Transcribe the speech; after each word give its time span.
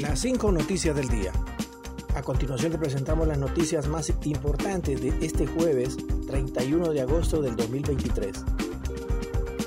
Las 0.00 0.18
cinco 0.18 0.50
noticias 0.50 0.96
del 0.96 1.08
día. 1.08 1.30
A 2.16 2.22
continuación 2.22 2.72
te 2.72 2.78
presentamos 2.78 3.28
las 3.28 3.38
noticias 3.38 3.86
más 3.86 4.12
importantes 4.24 5.00
de 5.00 5.10
este 5.24 5.46
jueves 5.46 5.96
31 6.26 6.90
de 6.92 7.00
agosto 7.00 7.40
del 7.40 7.54
2023. 7.54 8.44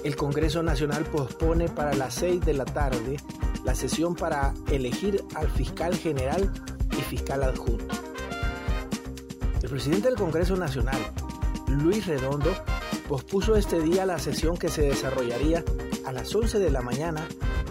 El 0.04 0.18
Congreso 0.18 0.62
Nacional 0.62 1.06
pospone 1.06 1.70
para 1.70 1.94
las 1.94 2.16
6 2.16 2.42
de 2.42 2.54
la 2.54 2.66
tarde 2.66 3.16
la 3.64 3.74
sesión 3.74 4.16
para 4.16 4.54
elegir 4.70 5.24
al 5.34 5.50
fiscal 5.50 5.96
general 5.96 6.52
y 6.92 7.02
fiscal 7.04 7.44
adjunto. 7.44 7.96
El 9.64 9.70
presidente 9.70 10.10
del 10.10 10.18
Congreso 10.18 10.58
Nacional, 10.58 11.00
Luis 11.70 12.06
Redondo, 12.06 12.54
pospuso 13.08 13.56
este 13.56 13.80
día 13.80 14.06
la 14.06 14.20
sesión 14.20 14.58
que 14.58 14.68
se 14.68 14.82
desarrollaría 14.82 15.64
a 16.06 16.12
las 16.12 16.36
11 16.36 16.60
de 16.60 16.70
la 16.70 16.82
mañana 16.82 17.26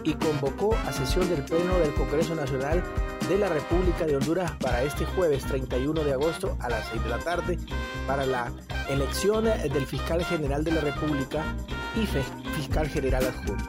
y 0.06 0.14
convocó 0.14 0.74
a 0.86 0.92
sesión 0.92 1.28
del 1.28 1.42
Pleno 1.42 1.76
del 1.80 1.92
Congreso 1.94 2.36
Nacional 2.36 2.82
de 3.28 3.38
la 3.38 3.48
República 3.48 4.06
de 4.06 4.16
Honduras 4.16 4.52
para 4.60 4.84
este 4.84 5.04
jueves 5.04 5.44
31 5.44 6.04
de 6.04 6.12
agosto 6.12 6.56
a 6.60 6.68
las 6.68 6.86
6 6.90 7.02
de 7.02 7.08
la 7.10 7.18
tarde 7.18 7.58
para 8.06 8.24
la 8.24 8.52
elección 8.88 9.44
del 9.44 9.84
fiscal 9.84 10.24
general 10.24 10.62
de 10.62 10.70
la 10.70 10.80
República 10.80 11.42
y 11.96 12.06
fiscal 12.54 12.88
general 12.88 13.26
adjunto. 13.26 13.64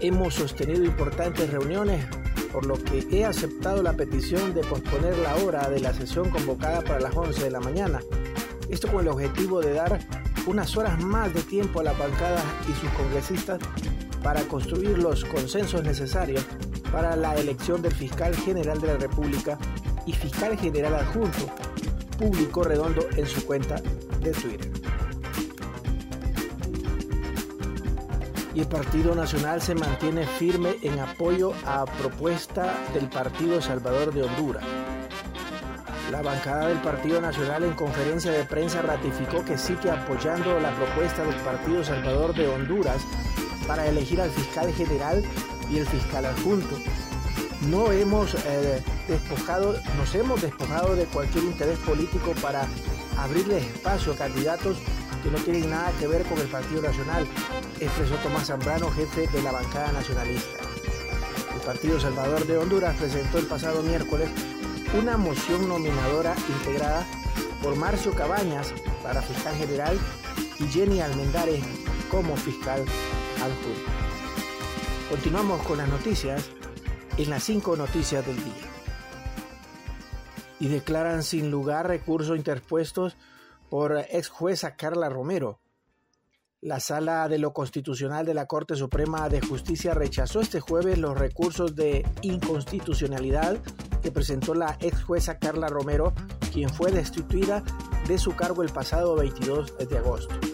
Hemos 0.00 0.34
sostenido 0.34 0.84
importantes 0.84 1.48
reuniones, 1.50 2.04
por 2.52 2.66
lo 2.66 2.74
que 2.74 3.06
he 3.12 3.24
aceptado 3.24 3.80
la 3.80 3.92
petición 3.92 4.52
de 4.54 4.62
posponer 4.62 5.16
la 5.18 5.36
hora 5.36 5.70
de 5.70 5.78
la 5.78 5.94
sesión 5.94 6.30
convocada 6.30 6.82
para 6.82 6.98
las 6.98 7.14
11 7.14 7.44
de 7.44 7.50
la 7.50 7.60
mañana. 7.60 8.00
Esto 8.68 8.88
con 8.88 9.02
el 9.02 9.08
objetivo 9.08 9.60
de 9.60 9.74
dar 9.74 10.00
unas 10.46 10.76
horas 10.76 11.00
más 11.00 11.32
de 11.32 11.42
tiempo 11.42 11.78
a 11.78 11.84
la 11.84 11.92
bancada 11.92 12.42
y 12.68 12.72
sus 12.72 12.90
congresistas 12.90 13.60
para 14.22 14.42
construir 14.42 14.98
los 14.98 15.24
consensos 15.24 15.82
necesarios 15.82 16.44
para 16.90 17.16
la 17.16 17.34
elección 17.34 17.82
del 17.82 17.92
fiscal 17.92 18.34
general 18.36 18.80
de 18.80 18.86
la 18.88 18.96
República 18.98 19.58
y 20.06 20.12
fiscal 20.12 20.58
general 20.58 20.94
adjunto, 20.94 21.46
publicó 22.18 22.62
Redondo 22.62 23.06
en 23.16 23.26
su 23.26 23.44
cuenta 23.44 23.80
de 24.20 24.32
Twitter. 24.32 24.70
Y 28.54 28.60
el 28.60 28.66
Partido 28.66 29.14
Nacional 29.14 29.62
se 29.62 29.74
mantiene 29.74 30.26
firme 30.26 30.76
en 30.82 30.98
apoyo 31.00 31.54
a 31.64 31.86
propuesta 31.86 32.74
del 32.92 33.08
Partido 33.08 33.62
Salvador 33.62 34.12
de 34.12 34.24
Honduras. 34.24 34.64
La 36.10 36.20
bancada 36.20 36.68
del 36.68 36.78
Partido 36.78 37.22
Nacional 37.22 37.64
en 37.64 37.72
conferencia 37.72 38.30
de 38.30 38.44
prensa 38.44 38.82
ratificó 38.82 39.42
que 39.46 39.56
sigue 39.56 39.90
apoyando 39.90 40.60
la 40.60 40.70
propuesta 40.72 41.24
del 41.24 41.36
Partido 41.36 41.82
Salvador 41.82 42.34
de 42.34 42.48
Honduras 42.48 43.00
para 43.66 43.86
elegir 43.86 44.20
al 44.20 44.30
fiscal 44.30 44.72
general 44.72 45.22
y 45.70 45.78
el 45.78 45.86
fiscal 45.86 46.24
adjunto. 46.26 46.78
No 47.70 47.92
hemos 47.92 48.34
eh, 48.34 48.82
despojado, 49.06 49.76
nos 49.96 50.14
hemos 50.14 50.42
despojado 50.42 50.96
de 50.96 51.04
cualquier 51.04 51.44
interés 51.44 51.78
político 51.78 52.32
para 52.42 52.66
abrirles 53.16 53.64
espacio 53.64 54.12
a 54.12 54.16
candidatos 54.16 54.76
que 55.22 55.30
no 55.30 55.38
tienen 55.38 55.70
nada 55.70 55.92
que 56.00 56.08
ver 56.08 56.22
con 56.24 56.38
el 56.38 56.48
Partido 56.48 56.82
Nacional, 56.82 57.26
expresó 57.78 58.16
Tomás 58.16 58.48
Zambrano, 58.48 58.90
jefe 58.90 59.28
de 59.28 59.42
la 59.42 59.52
bancada 59.52 59.92
nacionalista. 59.92 60.58
El 61.54 61.60
Partido 61.60 62.00
Salvador 62.00 62.44
de 62.46 62.58
Honduras 62.58 62.96
presentó 62.96 63.38
el 63.38 63.46
pasado 63.46 63.82
miércoles 63.82 64.28
una 64.98 65.16
moción 65.16 65.68
nominadora 65.68 66.34
integrada 66.48 67.06
por 67.62 67.76
Marcio 67.76 68.12
Cabañas 68.12 68.74
para 69.02 69.22
fiscal 69.22 69.54
general 69.54 69.98
y 70.58 70.66
Jenny 70.66 71.00
Almendares 71.00 71.62
como 72.10 72.36
fiscal 72.36 72.84
Continuamos 75.10 75.66
con 75.66 75.78
las 75.78 75.88
noticias 75.88 76.48
en 77.16 77.28
las 77.28 77.42
cinco 77.42 77.76
noticias 77.76 78.24
del 78.24 78.36
día. 78.36 78.70
Y 80.60 80.68
declaran 80.68 81.24
sin 81.24 81.50
lugar 81.50 81.88
recursos 81.88 82.36
interpuestos 82.36 83.16
por 83.68 83.98
ex 84.10 84.28
jueza 84.28 84.76
Carla 84.76 85.08
Romero. 85.08 85.58
La 86.60 86.78
Sala 86.78 87.28
de 87.28 87.38
lo 87.38 87.52
Constitucional 87.52 88.24
de 88.24 88.34
la 88.34 88.46
Corte 88.46 88.76
Suprema 88.76 89.28
de 89.28 89.40
Justicia 89.40 89.92
rechazó 89.92 90.40
este 90.40 90.60
jueves 90.60 90.98
los 90.98 91.18
recursos 91.18 91.74
de 91.74 92.06
inconstitucionalidad 92.22 93.58
que 94.02 94.12
presentó 94.12 94.54
la 94.54 94.76
ex 94.80 95.02
jueza 95.02 95.38
Carla 95.38 95.66
Romero, 95.66 96.12
quien 96.52 96.68
fue 96.70 96.92
destituida 96.92 97.64
de 98.06 98.18
su 98.18 98.36
cargo 98.36 98.62
el 98.62 98.70
pasado 98.70 99.16
22 99.16 99.76
de 99.78 99.98
agosto. 99.98 100.51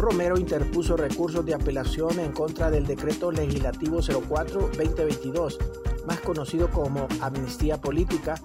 Romero 0.00 0.38
interpuso 0.38 0.96
recursos 0.96 1.44
de 1.44 1.54
apelación 1.54 2.18
en 2.20 2.32
contra 2.32 2.70
del 2.70 2.86
decreto 2.86 3.30
legislativo 3.30 3.98
04-2022, 3.98 5.58
más 6.06 6.20
conocido 6.20 6.70
como 6.70 7.06
amnistía 7.20 7.78
política, 7.78 8.40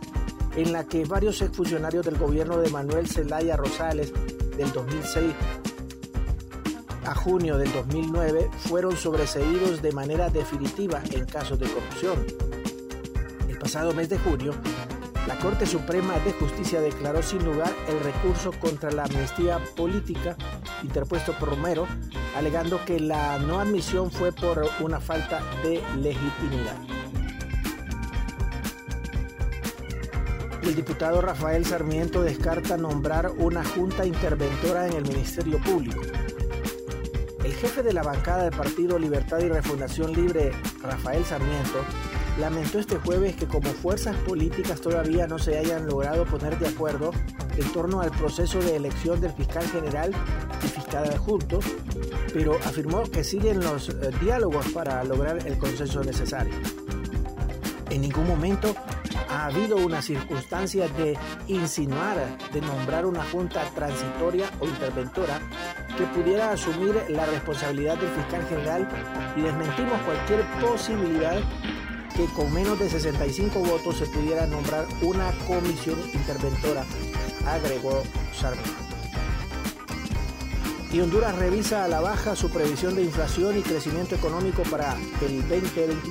en 0.58 0.74
la 0.74 0.84
que 0.84 1.06
varios 1.06 1.42
exfuncionarios 1.42 2.06
del 2.06 2.18
gobierno 2.18 2.58
de 2.58 2.70
Manuel 2.70 3.08
Zelaya 3.08 3.56
Rosales 3.56 4.12
del 4.58 4.72
2006 4.74 5.34
a 7.06 7.16
junio 7.16 7.58
del 7.58 7.72
2009 7.72 8.50
fueron 8.58 8.98
sobreseídos 8.98 9.82
de 9.82 9.94
manera 9.94 10.30
definitiva 10.30 11.02
en 11.12 11.26
casos 11.26 11.58
de 11.60 11.68
corrupción. 11.68 12.26
El 13.48 13.58
pasado 13.58 13.94
mes 13.94 14.10
de 14.10 14.18
junio, 14.18 14.54
la 15.28 15.36
Corte 15.40 15.66
Suprema 15.66 16.20
de 16.20 16.34
Justicia 16.34 16.82
declaró 16.82 17.24
sin 17.24 17.44
lugar 17.44 17.74
el 17.88 18.00
recurso 18.00 18.52
contra 18.60 18.92
la 18.92 19.06
amnistía 19.06 19.60
política 19.76 20.36
interpuesto 20.84 21.34
por 21.34 21.50
Romero, 21.50 21.88
alegando 22.36 22.84
que 22.86 23.00
la 23.00 23.40
no 23.40 23.60
admisión 23.60 24.12
fue 24.12 24.32
por 24.32 24.70
una 24.82 25.00
falta 25.00 25.42
de 25.64 25.82
legitimidad. 25.98 26.78
El 30.62 30.76
diputado 30.76 31.22
Rafael 31.22 31.66
Sarmiento 31.66 32.22
descarta 32.22 32.78
nombrar 32.78 33.32
una 33.38 33.64
junta 33.64 34.06
interventora 34.06 34.88
en 34.88 34.94
el 34.94 35.04
Ministerio 35.04 35.60
Público. 35.60 36.02
El 37.44 37.54
jefe 37.54 37.84
de 37.84 37.94
la 37.94 38.02
bancada 38.02 38.44
del 38.44 38.58
Partido 38.58 38.98
Libertad 38.98 39.40
y 39.40 39.50
Refundación 39.50 40.14
Libre, 40.14 40.52
Rafael 40.82 41.24
Sarmiento, 41.24 41.84
lamentó 42.40 42.80
este 42.80 42.98
jueves 42.98 43.36
que 43.36 43.48
como 43.48 43.70
fuerzas 43.70 44.16
políticas 44.18 44.82
todavía 44.82 45.28
no 45.28 45.40
se 45.40 45.58
hayan 45.58 45.88
logrado 45.88 46.26
poner 46.26 46.58
de 46.60 46.68
acuerdo 46.68 47.12
en 47.58 47.72
torno 47.72 48.02
al 48.02 48.12
proceso 48.12 48.60
de 48.60 48.76
elección 48.76 49.22
del 49.22 49.32
fiscal 49.32 49.66
general 49.68 50.12
y 50.64 50.68
fiscal 50.68 51.06
adjunto, 51.06 51.60
pero 52.34 52.56
afirmó 52.66 53.04
que 53.04 53.24
siguen 53.24 53.62
los 53.62 53.90
eh, 53.90 54.12
diálogos 54.22 54.68
para 54.70 55.04
lograr 55.04 55.46
el 55.46 55.58
consenso 55.58 56.04
necesario. 56.04 56.54
En 57.90 58.02
ningún 58.02 58.28
momento 58.28 58.76
ha 59.30 59.46
habido 59.46 59.78
una 59.78 60.02
circunstancia 60.02 60.88
de 60.90 61.18
insinuar, 61.48 62.38
de 62.52 62.62
nombrar 62.62 63.06
una 63.06 63.24
junta 63.26 63.64
transitoria 63.74 64.50
o 64.60 64.66
interventora 64.66 65.40
que 65.98 66.04
pudiera 66.08 66.52
asumir 66.52 66.96
la 67.10 67.26
responsabilidad 67.26 67.98
del 67.98 68.10
fiscal 68.10 68.46
general 68.48 68.88
y 69.36 69.42
desmentimos 69.42 70.02
cualquier 70.02 70.42
posibilidad 70.60 71.40
que 72.16 72.26
con 72.28 72.54
menos 72.54 72.80
de 72.80 72.90
65 72.90 73.60
votos 73.60 73.98
se 73.98 74.06
pudiera 74.06 74.48
nombrar 74.48 74.88
una 75.02 75.32
comisión 75.48 76.00
interventora, 76.14 76.86
agregó 77.46 78.04
Sarmiento. 78.34 78.72
Y 80.92 81.02
Honduras 81.02 81.36
revisa 81.36 81.84
a 81.84 81.88
la 81.90 82.00
baja 82.00 82.36
su 82.36 82.50
previsión 82.50 82.96
de 82.96 83.04
inflación 83.04 83.58
y 83.58 83.62
crecimiento 83.62 84.16
económico 84.16 84.64
para 84.64 84.96
el 85.22 85.42
2023. 85.42 86.06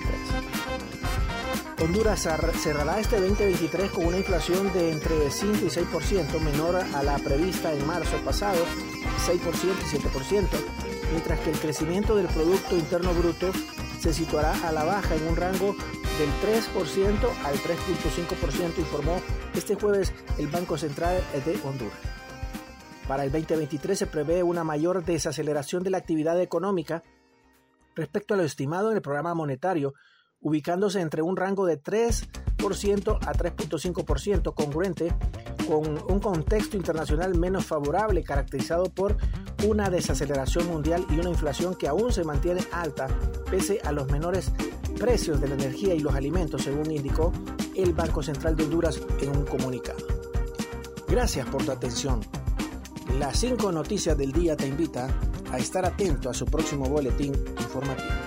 Honduras 1.82 2.28
cerrará 2.62 3.00
este 3.00 3.20
2023 3.20 3.90
con 3.90 4.06
una 4.06 4.18
inflación 4.18 4.72
de 4.72 4.90
entre 4.90 5.30
5 5.30 5.58
y 5.64 5.68
6%, 5.68 6.40
menor 6.40 6.76
a 6.76 7.02
la 7.02 7.18
prevista 7.18 7.72
en 7.72 7.86
marzo 7.86 8.16
pasado, 8.24 8.62
6% 9.26 9.40
y 9.40 9.96
7%, 9.96 10.48
mientras 11.12 11.40
que 11.40 11.50
el 11.50 11.58
crecimiento 11.58 12.14
del 12.14 12.26
Producto 12.26 12.76
Interno 12.76 13.12
Bruto 13.14 13.52
se 14.04 14.12
situará 14.12 14.52
a 14.68 14.70
la 14.70 14.84
baja 14.84 15.14
en 15.14 15.26
un 15.26 15.34
rango 15.34 15.74
del 16.18 16.28
3% 16.42 17.16
al 17.42 17.54
3.5%, 17.54 18.78
informó 18.78 19.18
este 19.54 19.76
jueves 19.76 20.12
el 20.36 20.48
Banco 20.48 20.76
Central 20.76 21.22
de 21.46 21.58
Honduras. 21.64 21.96
Para 23.08 23.24
el 23.24 23.32
2023 23.32 23.98
se 23.98 24.06
prevé 24.06 24.42
una 24.42 24.62
mayor 24.62 25.06
desaceleración 25.06 25.82
de 25.84 25.88
la 25.88 25.96
actividad 25.96 26.38
económica 26.38 27.02
respecto 27.94 28.34
a 28.34 28.36
lo 28.36 28.42
estimado 28.42 28.90
en 28.90 28.96
el 28.96 29.02
programa 29.02 29.32
monetario, 29.32 29.94
ubicándose 30.38 31.00
entre 31.00 31.22
un 31.22 31.38
rango 31.38 31.64
de 31.64 31.82
3% 31.82 33.18
a 33.26 33.32
3.5%, 33.32 34.52
congruente 34.52 35.14
con 35.66 36.12
un 36.12 36.20
contexto 36.20 36.76
internacional 36.76 37.38
menos 37.38 37.64
favorable 37.64 38.22
caracterizado 38.22 38.84
por 38.84 39.16
una 39.66 39.90
desaceleración 39.90 40.66
mundial 40.66 41.06
y 41.10 41.18
una 41.18 41.30
inflación 41.30 41.74
que 41.74 41.88
aún 41.88 42.12
se 42.12 42.24
mantiene 42.24 42.62
alta 42.72 43.08
pese 43.50 43.80
a 43.84 43.92
los 43.92 44.10
menores 44.10 44.52
precios 44.98 45.40
de 45.40 45.48
la 45.48 45.54
energía 45.54 45.94
y 45.94 46.00
los 46.00 46.14
alimentos, 46.14 46.62
según 46.62 46.90
indicó 46.90 47.32
el 47.74 47.92
Banco 47.92 48.22
Central 48.22 48.56
de 48.56 48.64
Honduras 48.64 49.00
en 49.20 49.36
un 49.36 49.44
comunicado. 49.44 49.98
Gracias 51.08 51.46
por 51.48 51.64
tu 51.64 51.72
atención. 51.72 52.20
Las 53.18 53.38
cinco 53.38 53.70
noticias 53.70 54.16
del 54.16 54.32
día 54.32 54.56
te 54.56 54.66
invita 54.66 55.08
a 55.50 55.58
estar 55.58 55.84
atento 55.84 56.30
a 56.30 56.34
su 56.34 56.46
próximo 56.46 56.86
boletín 56.86 57.34
informativo. 57.60 58.23